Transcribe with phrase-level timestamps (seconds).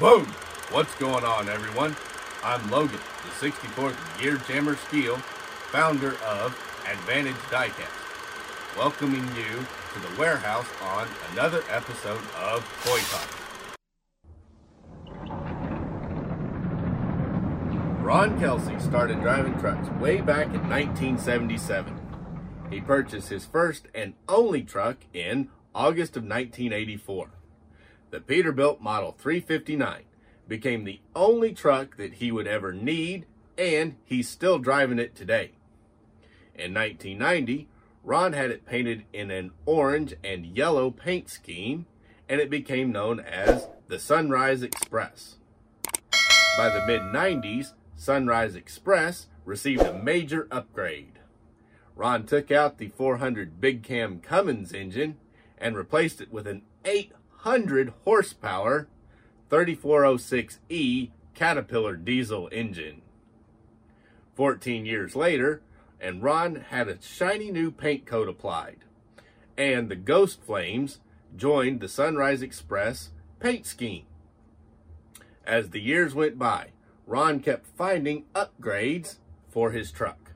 [0.00, 0.24] Boom!
[0.70, 1.94] What's going on, everyone?
[2.42, 6.58] I'm Logan, the 64th Gear Jammer Steel, founder of
[6.90, 13.28] Advantage Diecast, welcoming you to the warehouse on another episode of Toy Talk.
[18.02, 22.00] Ron Kelsey started driving trucks way back in 1977.
[22.70, 27.32] He purchased his first and only truck in August of 1984.
[28.10, 30.02] The Peterbilt Model 359
[30.48, 35.52] became the only truck that he would ever need, and he's still driving it today.
[36.54, 37.68] In 1990,
[38.02, 41.86] Ron had it painted in an orange and yellow paint scheme,
[42.28, 45.36] and it became known as the Sunrise Express.
[46.56, 51.20] By the mid 90s, Sunrise Express received a major upgrade.
[51.94, 55.18] Ron took out the 400 Big Cam Cummins engine
[55.58, 56.62] and replaced it with an
[57.40, 58.86] 800 horsepower
[59.50, 63.00] 3406E Caterpillar diesel engine.
[64.34, 65.62] 14 years later,
[65.98, 68.78] and Ron had a shiny new paint coat applied,
[69.56, 71.00] and the Ghost Flames
[71.34, 74.04] joined the Sunrise Express paint scheme.
[75.46, 76.68] As the years went by,
[77.06, 79.16] Ron kept finding upgrades
[79.48, 80.32] for his truck.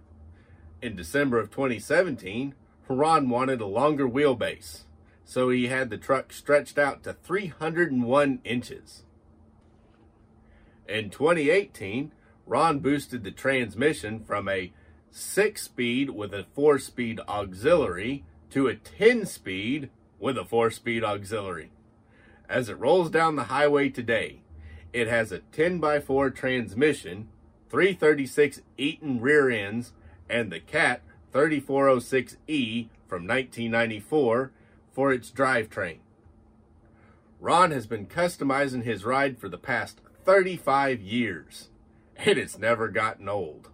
[0.81, 2.55] In December of 2017,
[2.89, 4.85] Ron wanted a longer wheelbase,
[5.25, 9.03] so he had the truck stretched out to 301 inches.
[10.89, 12.13] In 2018,
[12.47, 14.73] Ron boosted the transmission from a
[15.13, 21.71] 6-speed with a 4-speed auxiliary to a 10-speed with a 4-speed auxiliary.
[22.49, 24.43] As it rolls down the highway today,
[24.93, 27.29] it has a 10x4 transmission,
[27.71, 29.93] 336 Eaton rear ends,
[30.29, 31.03] and the CAT
[31.33, 34.53] 3406E from 1994
[34.95, 35.99] for its drivetrain.
[37.41, 41.69] Ron has been customizing his ride for the past 35 years,
[42.17, 43.69] and it's never gotten old.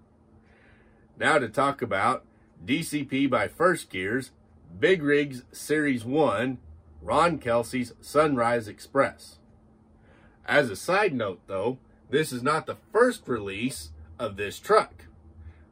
[1.19, 2.25] Now to talk about
[2.65, 4.33] DCP by First Gears,
[4.79, 6.59] Big Rigs Series 1,
[7.03, 9.39] Ron Kelsey's Sunrise Express.
[10.47, 11.79] As a side note, though,
[12.09, 15.07] this is not the first release of this truck.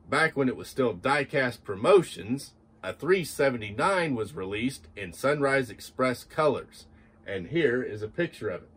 [0.09, 2.53] Back when it was still diecast promotions,
[2.83, 6.87] a 379 was released in Sunrise Express colors,
[7.27, 8.71] and here is a picture of it.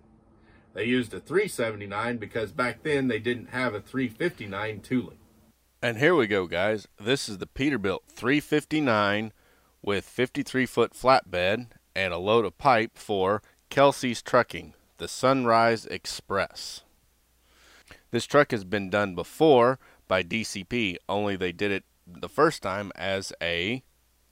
[0.73, 5.17] They used a 379 because back then they didn't have a 359 tooling.
[5.81, 6.87] And here we go, guys.
[6.99, 9.33] This is the Peterbilt 359
[9.81, 16.83] with 53 foot flatbed and a load of pipe for Kelsey's Trucking the Sunrise Express.
[18.11, 22.91] This truck has been done before by DCP, only they did it the first time
[22.95, 23.81] as a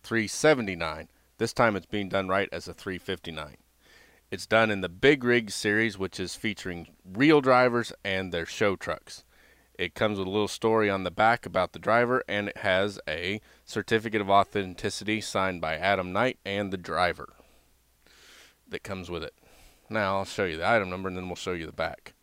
[0.10, 1.08] 379.
[1.38, 3.58] This time it's being done right as a 359.
[4.32, 8.76] It's done in the Big Rig series, which is featuring real drivers and their show
[8.76, 9.24] trucks.
[9.78, 13.00] It comes with a little story on the back about the driver, and it has
[13.08, 17.30] a certificate of authenticity signed by Adam Knight and the driver
[18.68, 19.36] that comes with it.
[19.92, 22.16] Now I'll show you the item number and then we'll show you the back.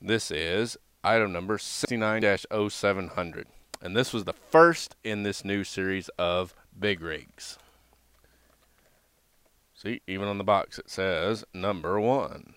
[0.00, 3.44] This is item number 69-0700.
[3.80, 7.58] And this was the first in this new series of big rigs.
[9.74, 12.54] See, even on the box it says number one.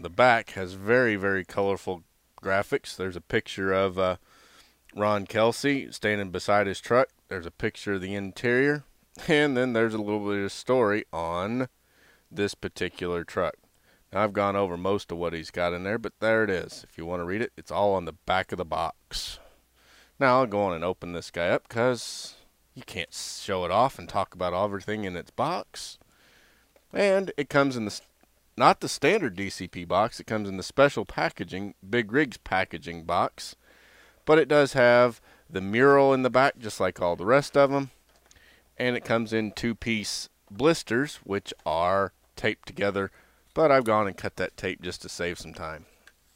[0.00, 2.04] The back has very, very colorful
[2.40, 2.94] graphics.
[2.96, 4.16] There's a picture of uh,
[4.94, 7.08] Ron Kelsey standing beside his truck.
[7.28, 8.84] There's a picture of the interior.
[9.26, 11.68] And then there's a little bit of story on
[12.30, 13.56] this particular truck.
[14.12, 16.84] Now, I've gone over most of what he's got in there, but there it is.
[16.88, 19.40] If you want to read it, it's all on the back of the box.
[20.18, 22.34] Now, I'll go on and open this guy up because
[22.74, 25.98] you can't show it off and talk about everything in its box.
[26.92, 28.00] And it comes in the
[28.56, 33.54] not the standard DCP box, it comes in the special packaging, Big Rigs packaging box.
[34.24, 37.70] But it does have the mural in the back, just like all the rest of
[37.70, 37.90] them
[38.78, 43.10] and it comes in two piece blisters which are taped together
[43.52, 45.86] but I've gone and cut that tape just to save some time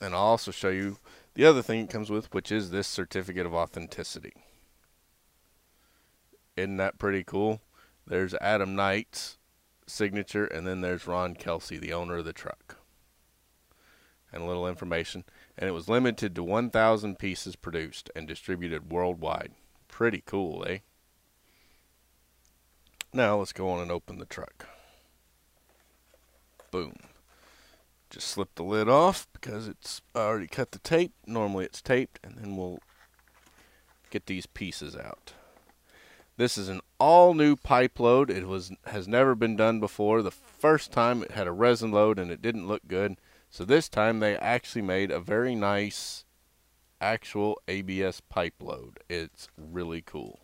[0.00, 0.98] and I'll also show you
[1.34, 4.32] the other thing it comes with which is this certificate of authenticity.
[6.56, 7.60] Isn't that pretty cool?
[8.06, 9.38] There's Adam Knight's
[9.86, 12.76] signature and then there's Ron Kelsey the owner of the truck.
[14.32, 15.24] And a little information.
[15.58, 19.52] And it was limited to 1,000 pieces produced and distributed worldwide.
[19.88, 20.78] Pretty cool eh?
[23.12, 24.66] Now let's go on and open the truck.
[26.70, 26.94] Boom.
[28.12, 31.14] Just slip the lid off because it's already cut the tape.
[31.26, 32.78] Normally it's taped and then we'll
[34.10, 35.32] get these pieces out.
[36.36, 38.28] This is an all new pipe load.
[38.28, 40.20] It was has never been done before.
[40.20, 43.16] The first time it had a resin load and it didn't look good.
[43.48, 46.26] So this time they actually made a very nice
[47.00, 48.98] actual ABS pipe load.
[49.08, 50.40] It's really cool.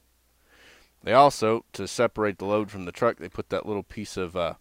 [1.02, 4.36] They also, to separate the load from the truck, they put that little piece of
[4.36, 4.54] uh,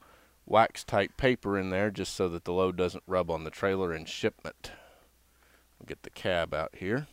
[0.48, 3.94] wax type paper in there just so that the load doesn't rub on the trailer
[3.94, 4.72] in shipment.
[5.78, 7.08] We'll get the cab out here,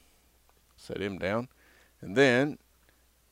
[0.77, 1.49] set him down,
[2.01, 2.59] and then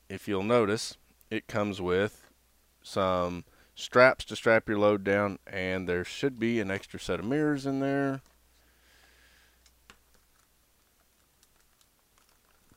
[0.08, 0.98] if you'll notice,
[1.30, 2.28] it comes with
[2.82, 3.44] some
[3.74, 7.64] straps to strap your load down, and there should be an extra set of mirrors
[7.64, 8.20] in there.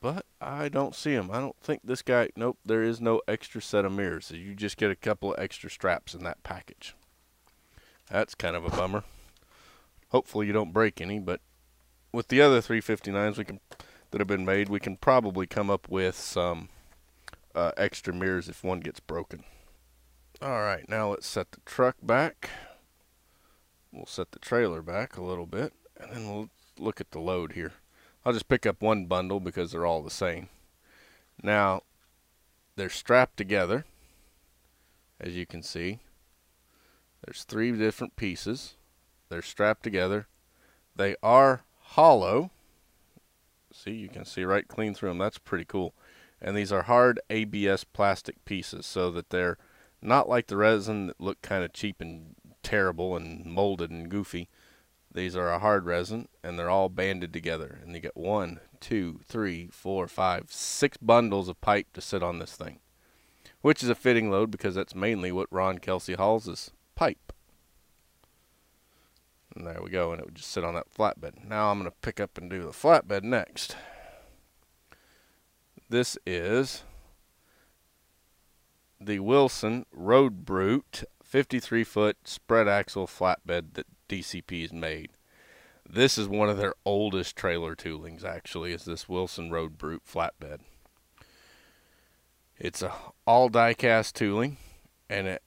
[0.00, 1.30] But I don't see them.
[1.32, 2.28] I don't think this guy.
[2.36, 4.30] Nope, there is no extra set of mirrors.
[4.30, 6.94] You just get a couple of extra straps in that package.
[8.10, 9.04] That's kind of a bummer.
[10.10, 11.40] Hopefully you don't break any, but
[12.12, 13.60] with the other 359s we can
[14.10, 16.68] that have been made, we can probably come up with some
[17.54, 19.44] uh, extra mirrors if one gets broken.
[20.42, 22.50] Alright, now let's set the truck back.
[23.92, 27.52] We'll set the trailer back a little bit, and then we'll look at the load
[27.52, 27.72] here.
[28.24, 30.48] I'll just pick up one bundle because they're all the same.
[31.42, 31.82] Now,
[32.76, 33.84] they're strapped together,
[35.20, 36.00] as you can see.
[37.26, 38.76] There's three different pieces.
[39.28, 40.28] They're strapped together.
[40.94, 42.50] They are hollow.
[43.72, 45.18] See, you can see right clean through them.
[45.18, 45.92] That's pretty cool.
[46.40, 49.58] And these are hard ABS plastic pieces so that they're
[50.00, 54.48] not like the resin that look kind of cheap and terrible and molded and goofy.
[55.12, 57.80] These are a hard resin and they're all banded together.
[57.82, 62.38] And you get one, two, three, four, five, six bundles of pipe to sit on
[62.38, 62.78] this thing.
[63.62, 67.32] Which is a fitting load because that's mainly what Ron Kelsey hauls is pipe.
[69.54, 71.44] And there we go, and it would just sit on that flatbed.
[71.46, 73.76] Now I'm going to pick up and do the flatbed next.
[75.88, 76.82] This is
[79.00, 85.10] the Wilson Road Brute 53 foot spread axle flatbed that DCP has made.
[85.88, 90.58] This is one of their oldest trailer toolings, actually, is this Wilson Road Brute flatbed.
[92.58, 92.92] It's a
[93.26, 94.56] all die cast tooling,
[95.08, 95.42] and it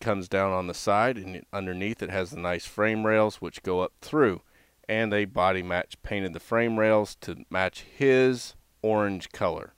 [0.00, 3.80] comes down on the side, and underneath it has the nice frame rails which go
[3.80, 4.42] up through.
[4.88, 9.74] And they body match painted the frame rails to match his orange color.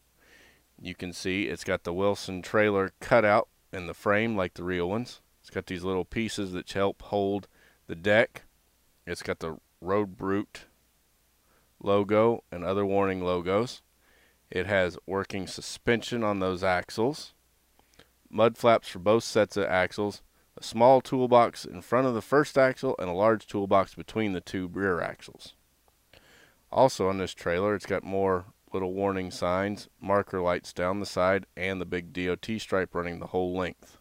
[0.81, 4.65] You can see it's got the Wilson trailer cut out in the frame like the
[4.65, 5.21] real ones.
[5.41, 7.49] It's got these little pieces that help hold
[7.87, 8.45] the deck.
[9.07, 10.67] It's got the Road Brute
[11.83, 13.83] logo and other warning logos.
[14.51, 17.35] It has working suspension on those axles,
[18.33, 20.23] mud flaps for both sets of axles,
[20.57, 24.41] a small toolbox in front of the first axle, and a large toolbox between the
[24.41, 25.55] two rear axles.
[26.73, 31.47] Also on this trailer, it's got more little warning signs, marker lights down the side,
[31.57, 33.99] and the big DOT stripe running the whole length.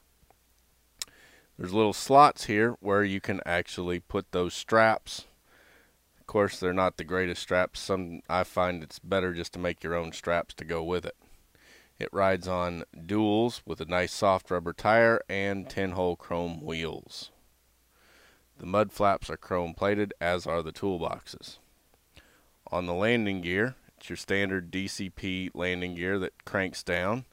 [1.58, 5.26] There's little slots here where you can actually put those straps.
[6.20, 7.80] Of course, they're not the greatest straps.
[7.82, 11.16] Some I find it's better just to make your own straps to go with it.
[12.02, 17.30] It rides on duals with a nice soft rubber tire and 10 hole chrome wheels.
[18.58, 21.60] The mud flaps are chrome plated, as are the toolboxes.
[22.72, 27.26] On the landing gear, it's your standard DCP landing gear that cranks down.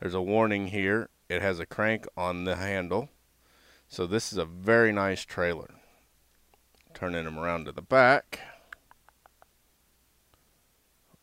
[0.00, 1.10] There's a warning here.
[1.28, 3.10] It has a crank on the handle.
[3.86, 5.74] So this is a very nice trailer.
[6.92, 8.40] Turning them around to the back.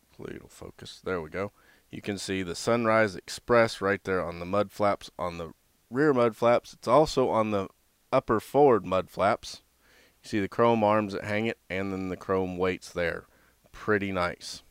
[0.08, 1.02] Hopefully it'll focus.
[1.04, 1.52] There we go.
[1.96, 5.10] You can see the Sunrise Express right there on the mud flaps.
[5.18, 5.54] On the
[5.90, 7.70] rear mud flaps, it's also on the
[8.12, 9.62] upper forward mud flaps.
[10.22, 13.28] You see the chrome arms that hang it and then the chrome weights there.
[13.72, 14.62] Pretty nice.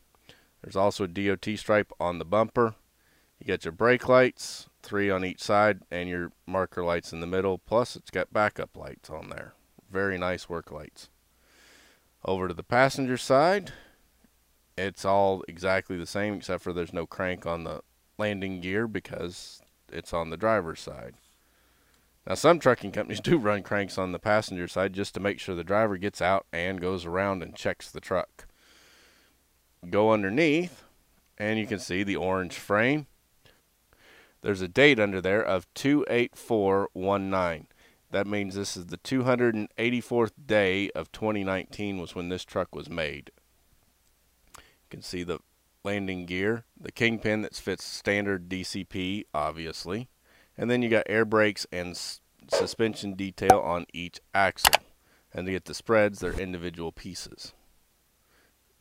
[0.60, 2.74] There's also a DOT stripe on the bumper.
[3.38, 7.26] You got your brake lights, three on each side, and your marker lights in the
[7.26, 7.56] middle.
[7.56, 9.54] Plus, it's got backup lights on there.
[9.90, 11.08] Very nice work lights.
[12.22, 13.72] Over to the passenger side,
[14.76, 17.80] it's all exactly the same except for there's no crank on the
[18.18, 19.60] landing gear because
[19.92, 21.14] it's on the driver's side.
[22.26, 25.54] Now, some trucking companies do run cranks on the passenger side just to make sure
[25.54, 28.46] the driver gets out and goes around and checks the truck
[29.90, 30.84] go underneath
[31.36, 33.06] and you can see the orange frame.
[34.42, 37.66] There's a date under there of 28419.
[38.10, 43.30] That means this is the 284th day of 2019 was when this truck was made.
[44.94, 45.40] Can see the
[45.82, 50.08] landing gear, the kingpin that fits standard DCP, obviously.
[50.56, 51.98] And then you got air brakes and
[52.48, 54.82] suspension detail on each axle.
[55.32, 57.54] And to get the spreads, they're individual pieces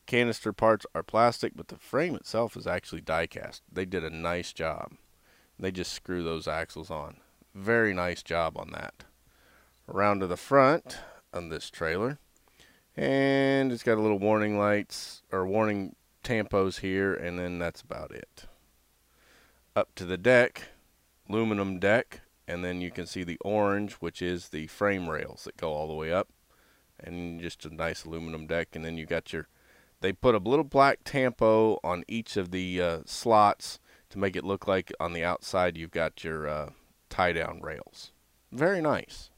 [0.06, 3.62] canister parts are plastic, but the frame itself is actually die cast.
[3.72, 4.94] They did a nice job.
[5.60, 7.18] They just screw those axles on.
[7.54, 9.06] Very nice job on that.
[9.88, 10.98] Around to the front
[11.34, 12.20] on this trailer.
[12.96, 18.12] And it's got a little warning lights or warning tampos here, and then that's about
[18.12, 18.46] it.
[19.76, 20.70] Up to the deck,
[21.30, 25.58] aluminum deck, and then you can see the orange, which is the frame rails that
[25.58, 26.30] go all the way up,
[27.00, 28.70] and just a nice aluminum deck.
[28.74, 29.48] And then you got your,
[30.02, 34.44] they put a little black tampo on each of the uh, slots to make it
[34.44, 36.70] look like on the outside you've got your uh,
[37.10, 38.12] tie down rails.
[38.52, 39.32] Very nice.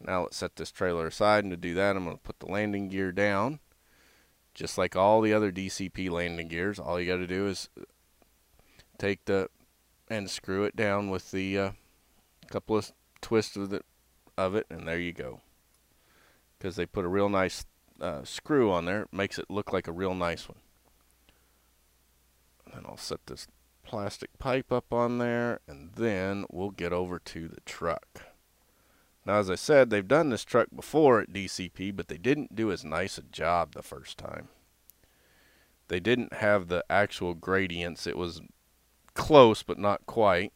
[0.00, 2.50] Now let's set this trailer aside, and to do that, I'm going to put the
[2.50, 3.60] landing gear down.
[4.54, 7.68] Just like all the other DCP landing gears, all you got to do is
[8.98, 9.48] take the
[10.08, 11.70] and screw it down with the uh,
[12.48, 13.80] couple of twists of, the,
[14.36, 15.40] of it, and there you go.
[16.58, 17.64] Because they put a real nice
[18.00, 20.58] uh, screw on there, it makes it look like a real nice one.
[22.72, 23.46] And I'll set this
[23.82, 28.33] plastic pipe up on there, and then we'll get over to the truck.
[29.26, 32.70] Now, as I said, they've done this truck before at DCP, but they didn't do
[32.70, 34.48] as nice a job the first time.
[35.88, 38.06] They didn't have the actual gradients.
[38.06, 38.42] It was
[39.14, 40.52] close, but not quite.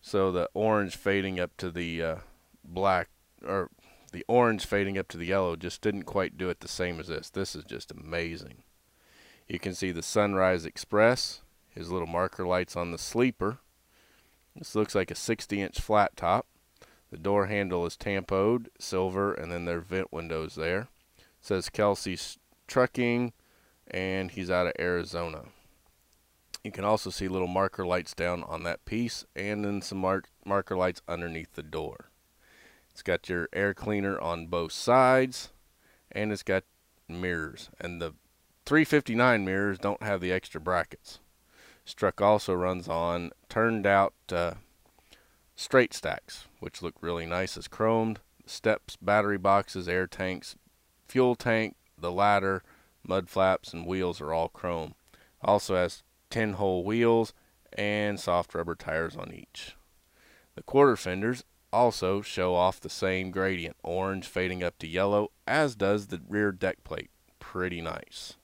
[0.00, 2.16] So the orange fading up to the uh,
[2.64, 3.08] black,
[3.46, 3.70] or
[4.12, 7.08] the orange fading up to the yellow just didn't quite do it the same as
[7.08, 7.30] this.
[7.30, 8.62] This is just amazing.
[9.48, 13.58] You can see the Sunrise Express, his little marker lights on the sleeper.
[14.56, 16.46] This looks like a 60 inch flat top.
[17.10, 20.88] The door handle is tampoed, silver, and then there are vent windows there.
[21.18, 22.38] It says Kelsey's
[22.68, 23.32] Trucking,
[23.90, 25.46] and he's out of Arizona.
[26.62, 30.22] You can also see little marker lights down on that piece, and then some mar
[30.44, 32.10] marker lights underneath the door.
[32.90, 35.50] It's got your air cleaner on both sides,
[36.12, 36.64] and it's got
[37.08, 37.70] mirrors.
[37.80, 38.14] And the
[38.66, 41.18] 359 mirrors don't have the extra brackets.
[41.84, 44.54] This truck also runs on turned out uh,
[45.56, 48.18] straight stacks, which look really nice as chromed.
[48.46, 50.56] Steps, battery boxes, air tanks,
[51.06, 52.62] fuel tank, the ladder,
[53.06, 54.94] mud flaps, and wheels are all chrome.
[55.42, 57.32] Also has 10 hole wheels
[57.72, 59.76] and soft rubber tires on each.
[60.54, 65.76] The quarter fenders also show off the same gradient, orange fading up to yellow, as
[65.76, 67.10] does the rear deck plate.
[67.38, 68.34] Pretty nice.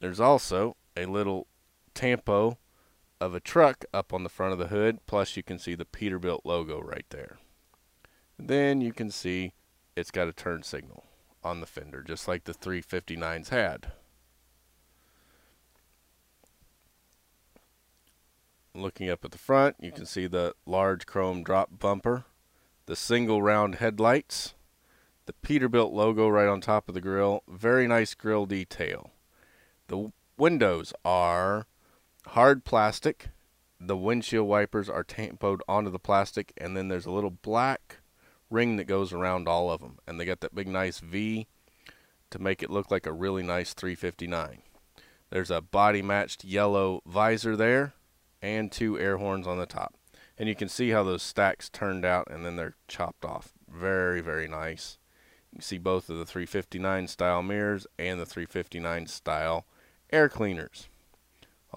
[0.00, 1.46] There's also a little
[1.94, 2.58] tampo
[3.20, 5.84] of a truck up on the front of the hood, plus you can see the
[5.84, 7.38] Peterbilt logo right there.
[8.38, 9.52] Then you can see
[9.94, 11.04] it's got a turn signal
[11.44, 13.92] on the fender, just like the 359s had.
[18.74, 22.24] Looking up at the front, you can see the large chrome drop bumper,
[22.86, 24.54] the single round headlights,
[25.26, 27.42] the Peterbilt logo right on top of the grill.
[27.48, 29.10] Very nice grill detail.
[29.88, 31.66] The windows are
[32.30, 33.28] hard plastic.
[33.80, 37.98] The windshield wipers are tampoed onto the plastic, and then there's a little black
[38.50, 39.98] ring that goes around all of them.
[40.06, 41.46] And they got that big nice V
[42.30, 44.62] to make it look like a really nice 359.
[45.30, 47.94] There's a body matched yellow visor there
[48.42, 49.94] and two air horns on the top.
[50.38, 53.52] And you can see how those stacks turned out and then they're chopped off.
[53.68, 54.98] Very, very nice.
[55.52, 59.66] You can see both of the 359 style mirrors and the 359 style
[60.12, 60.88] air cleaners.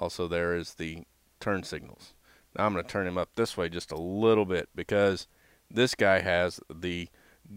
[0.04, 1.06] Also, there is the
[1.40, 2.14] turn signals.
[2.58, 5.28] Now I'm going to turn him up this way just a little bit because
[5.72, 7.08] this guy has the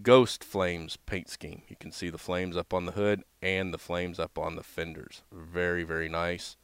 [0.04, 1.62] Ghost Flames paint scheme.
[1.66, 4.62] You can see the flames up on the hood and the flames up on the
[4.62, 5.24] fenders.
[5.32, 6.56] Very, very nice.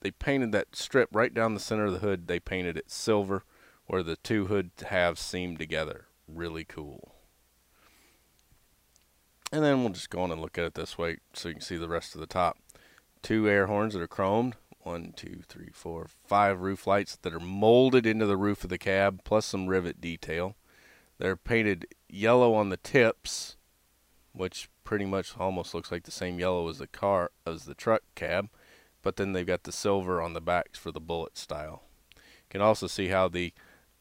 [0.00, 2.28] They painted that strip right down the center of the hood.
[2.28, 3.44] They painted it silver
[3.84, 6.06] where the two hood halves seam together.
[6.26, 7.14] Really cool.
[9.52, 11.62] And then we'll just go on and look at it this way so you can
[11.62, 12.56] see the rest of the top
[13.22, 14.54] two air horns that are chromed.
[14.80, 18.78] One, two, three, four, five roof lights that are molded into the roof of the
[18.78, 20.56] cab, plus some rivet detail.
[21.18, 23.56] They're painted yellow on the tips,
[24.32, 28.02] which pretty much almost looks like the same yellow as the car as the truck
[28.16, 28.48] cab,
[29.02, 31.84] but then they've got the silver on the backs for the bullet style.
[32.16, 33.54] You can also see how the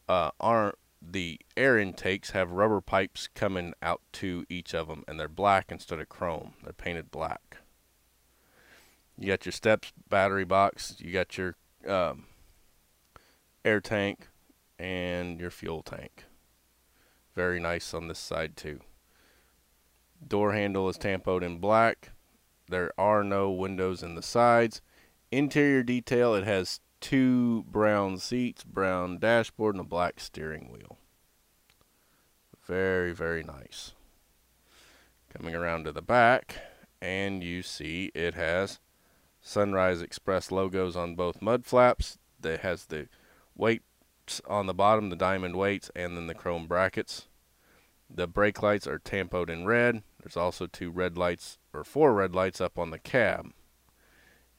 [0.10, 5.20] uh, arm, the air intakes have rubber pipes coming out to each of them, and
[5.20, 6.54] they're black instead of chrome.
[6.64, 7.58] They're painted black.
[9.22, 10.96] You got your steps battery box.
[10.98, 11.56] You got your
[11.88, 12.26] um,
[13.64, 14.30] air tank
[14.80, 16.26] and your fuel tank.
[17.36, 18.80] Very nice on this side too.
[20.28, 22.14] Door handle is tampoed in black.
[22.68, 24.82] There are no windows in the sides.
[25.32, 30.98] Interior detail, it has two brown seats, brown dashboard, and a black steering wheel.
[32.66, 33.94] Very, very nice.
[35.32, 36.56] Coming around to the back,
[37.00, 38.80] and you see it has
[39.42, 42.18] Sunrise Express logos on both mud flaps.
[42.40, 43.08] That has the
[43.56, 47.28] weights on the bottom, the diamond weights, and then the chrome brackets.
[48.10, 50.04] The brake lights are tampoed in red.
[50.20, 53.52] There's also two red lights or four red lights up on the cab.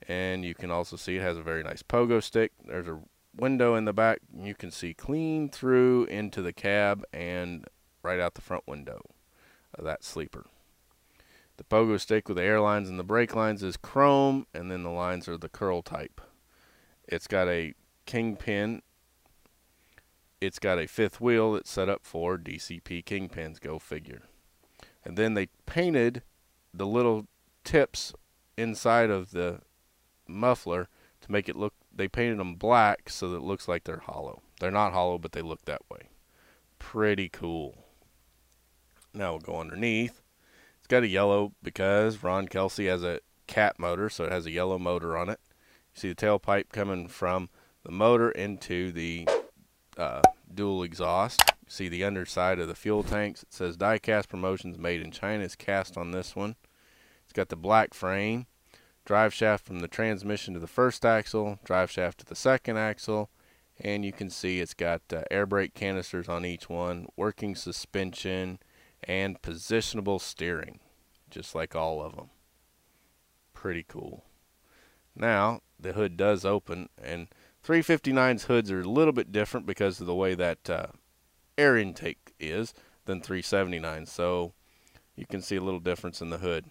[0.08, 2.52] And you can also see it has a very nice pogo stick.
[2.64, 3.00] There's a
[3.36, 4.20] window in the back.
[4.34, 7.66] You can see clean through into the cab and
[8.02, 9.00] right out the front window
[9.74, 10.46] of that sleeper.
[11.56, 14.82] The pogo stick with the air lines and the brake lines is chrome, and then
[14.82, 16.20] the lines are the curl type.
[17.06, 17.74] It's got a
[18.06, 18.82] kingpin.
[20.40, 24.22] It's got a fifth wheel that's set up for DCP kingpins, go figure.
[25.04, 26.22] And then they painted
[26.72, 27.26] the little
[27.64, 28.12] tips
[28.56, 29.60] inside of the
[30.26, 30.88] muffler
[31.20, 34.42] to make it look, they painted them black so that it looks like they're hollow.
[34.58, 36.08] They're not hollow, but they look that way.
[36.78, 37.84] Pretty cool.
[39.14, 40.21] Now we'll go underneath.
[40.92, 44.78] Got a yellow because Ron Kelsey has a cat motor, so it has a yellow
[44.78, 45.40] motor on it.
[45.94, 47.48] You see the tailpipe coming from
[47.82, 49.26] the motor into the
[49.96, 50.20] uh,
[50.54, 51.40] dual exhaust.
[51.48, 53.42] You see the underside of the fuel tanks.
[53.42, 56.56] It says diecast promotions made in China is cast on this one.
[57.24, 58.44] It's got the black frame,
[59.06, 63.30] drive shaft from the transmission to the first axle, drive shaft to the second axle,
[63.80, 68.58] and you can see it's got uh, air brake canisters on each one, working suspension,
[69.04, 70.80] and positionable steering,
[71.30, 72.30] just like all of them.
[73.52, 74.24] Pretty cool.
[75.14, 77.28] Now, the hood does open, and
[77.66, 80.86] 359's hoods are a little bit different because of the way that uh,
[81.58, 84.52] air intake is than 379, so
[85.14, 86.66] you can see a little difference in the hood.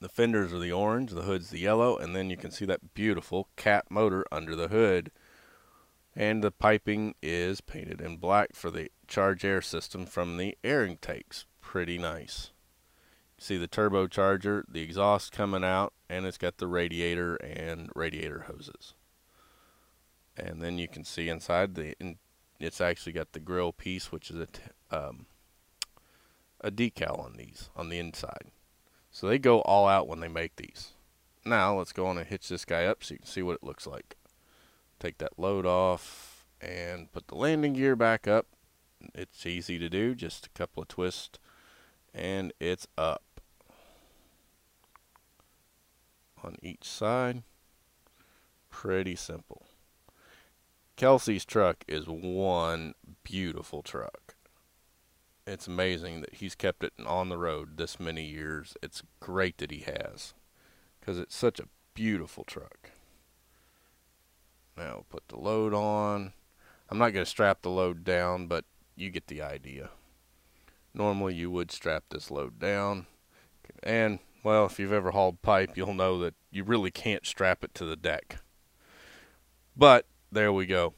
[0.00, 2.94] The fenders are the orange, the hood's the yellow, and then you can see that
[2.94, 5.10] beautiful cat motor under the hood.
[6.16, 10.84] And the piping is painted in black for the charge air system from the air
[10.84, 11.44] intakes.
[11.60, 12.52] Pretty nice.
[13.38, 18.94] See the turbocharger, the exhaust coming out, and it's got the radiator and radiator hoses.
[20.38, 21.94] And then you can see inside the,
[22.58, 25.26] it's actually got the grill piece, which is a, um,
[26.62, 28.50] a decal on these on the inside.
[29.10, 30.92] So they go all out when they make these.
[31.44, 33.64] Now let's go on and hitch this guy up so you can see what it
[33.64, 34.16] looks like.
[34.98, 38.46] Take that load off and put the landing gear back up.
[39.14, 41.38] It's easy to do, just a couple of twists
[42.16, 43.22] and it's up
[46.42, 47.42] on each side.
[48.70, 49.66] Pretty simple.
[50.96, 54.34] Kelsey's truck is one beautiful truck.
[55.46, 58.74] It's amazing that he's kept it on the road this many years.
[58.82, 60.32] It's great that he has
[60.98, 62.90] because it's such a beautiful truck.
[64.76, 66.32] Now put the load on.
[66.88, 69.90] I'm not going to strap the load down, but you get the idea.
[70.94, 73.06] Normally you would strap this load down.
[73.82, 77.74] And, well, if you've ever hauled pipe, you'll know that you really can't strap it
[77.74, 78.38] to the deck.
[79.76, 80.94] But there we go.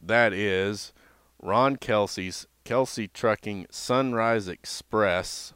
[0.00, 0.92] That is
[1.40, 5.52] Ron Kelsey's Kelsey Trucking Sunrise Express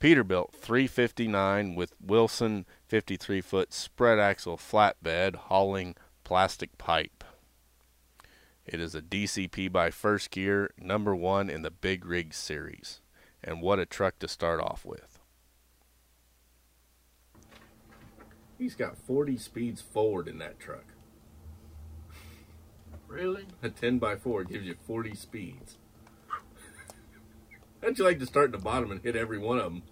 [0.00, 5.96] Peterbilt 359 with Wilson 53 foot spread axle flatbed hauling
[6.28, 7.24] plastic pipe.
[8.66, 13.00] It is a DCP by First Gear, number one in the Big Rig series.
[13.42, 15.18] And what a truck to start off with.
[18.58, 20.84] He's got 40 speeds forward in that truck.
[23.08, 23.46] Really?
[23.62, 25.78] A 10 by 4 gives you 40 speeds.
[27.82, 29.82] How'd you like to start at the bottom and hit every one of them?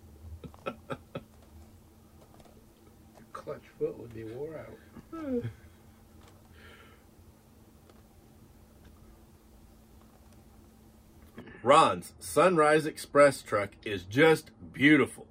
[0.67, 0.75] Your
[3.33, 4.79] clutch foot would be wore out.
[11.67, 15.27] Ron's Sunrise Express truck is just beautiful,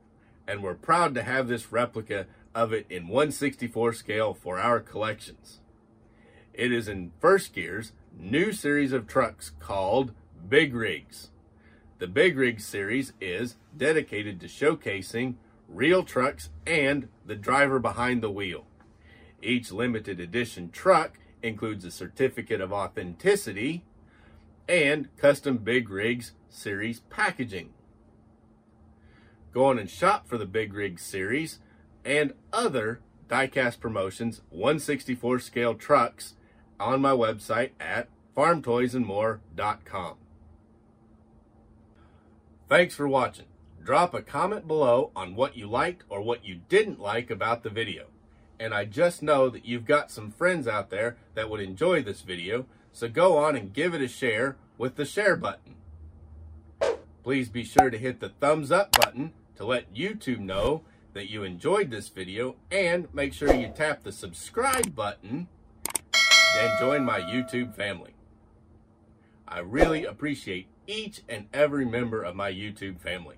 [0.45, 5.61] and we're proud to have this replica of it in 164 scale for our collections.
[6.53, 10.11] It is in First Gear's new series of trucks called
[10.49, 11.29] Big Rigs.
[11.99, 15.35] The Big Rig series is dedicated to showcasing
[15.69, 18.65] real trucks and the driver behind the wheel.
[19.41, 23.85] Each limited edition truck includes a certificate of authenticity
[24.67, 27.73] and custom Big Rigs series packaging.
[29.53, 31.59] Go on and shop for the Big Rigs series
[32.03, 32.99] and other
[33.29, 36.33] diecast promotions 164 scale trucks
[36.79, 40.15] on my website at farmtoysandmore.com.
[42.67, 43.45] Thanks for watching.
[43.83, 47.69] Drop a comment below on what you liked or what you didn't like about the
[47.69, 48.07] video.
[48.59, 52.21] And I just know that you've got some friends out there that would enjoy this
[52.21, 55.75] video, so go on and give it a share with the share button.
[57.23, 61.43] Please be sure to hit the thumbs up button to let YouTube know that you
[61.43, 65.49] enjoyed this video and make sure you tap the subscribe button
[66.57, 68.13] and join my YouTube family.
[69.45, 73.35] I really appreciate each and every member of my YouTube family.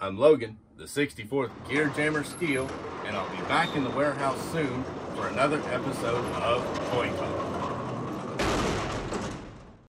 [0.00, 2.66] I'm Logan, the 64th Gear Jammer Steel,
[3.04, 7.43] and I'll be back in the warehouse soon for another episode of Toy Talk.